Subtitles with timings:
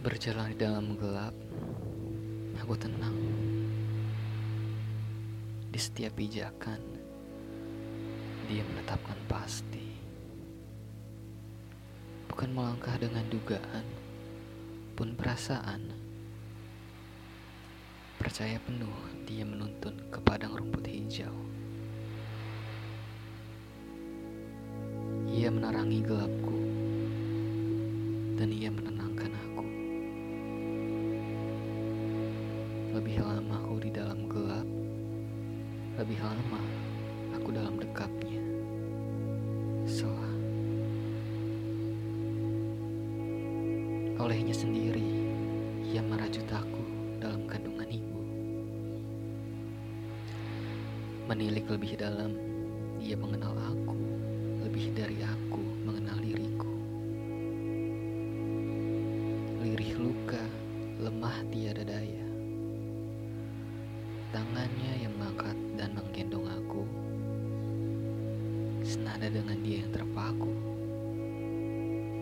[0.00, 1.36] Berjalan di dalam gelap,
[2.56, 3.20] aku tenang.
[5.68, 6.80] Di setiap pijakan,
[8.48, 9.92] dia menetapkan pasti.
[12.32, 13.84] Bukan melangkah dengan dugaan,
[14.96, 15.92] pun perasaan.
[18.16, 18.96] Percaya penuh
[19.28, 21.36] dia menuntun ke padang rumput hijau.
[25.28, 26.56] Ia menerangi gelapku,
[28.40, 28.89] dan ia menenangkan
[33.00, 34.68] Lebih lama aku di dalam gelap,
[35.96, 36.60] lebih lama
[37.32, 38.44] aku dalam dekapnya.
[39.88, 40.36] Selah.
[44.20, 45.16] Olehnya sendiri,
[45.80, 46.84] ia merajut aku
[47.24, 48.20] dalam kandungan ibu.
[51.24, 52.36] Menilik lebih dalam,
[53.00, 53.96] ia mengenal aku
[54.60, 56.72] lebih dari aku mengenal diriku.
[59.64, 60.44] Lirih luka,
[61.00, 62.19] lemah tiada daya.
[64.30, 66.86] Tangannya yang mengangkat dan menggendong aku,
[68.86, 70.54] senada dengan dia yang terpaku.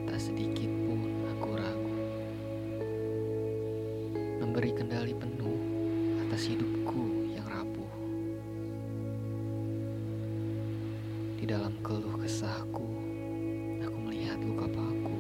[0.08, 1.04] Tak sedikit pun
[1.36, 1.96] aku ragu.
[4.40, 5.60] Memberi kendali penuh
[6.24, 7.92] atas hidupku yang rapuh.
[11.36, 12.88] Di dalam keluh kesahku,
[13.84, 15.18] aku melihat luka paku.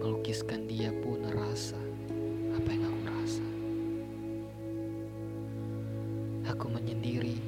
[0.00, 1.91] Melukiskan dia pun rasa
[6.52, 7.40] Aku menyendiri,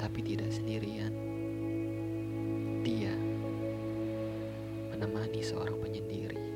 [0.00, 1.12] tapi tidak sendirian.
[2.80, 3.12] Dia
[4.88, 6.47] menemani seorang penyendiri.